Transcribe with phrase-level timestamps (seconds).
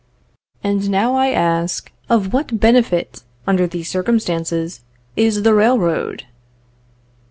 [0.63, 4.79] And I now ask, of what benefit, under these circumstances,
[5.15, 6.25] is the railroad?